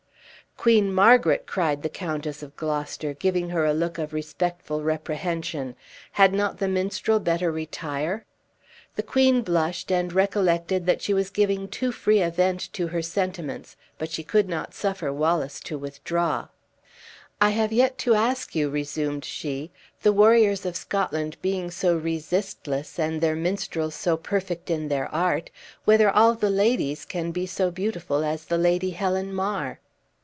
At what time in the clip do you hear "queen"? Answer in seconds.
0.57-0.93, 9.01-9.41